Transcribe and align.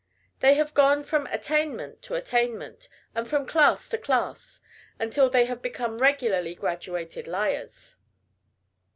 They 0.39 0.55
have 0.55 0.73
gone 0.73 1.03
from 1.03 1.27
attainment 1.27 2.01
to 2.05 2.15
attainment, 2.15 2.89
and 3.13 3.27
from 3.27 3.45
class 3.45 3.87
to 3.89 3.99
class, 3.99 4.59
until 4.97 5.29
they 5.29 5.45
have 5.45 5.61
become 5.61 5.99
regularly 5.99 6.55
graduated 6.55 7.27
liars. 7.27 7.97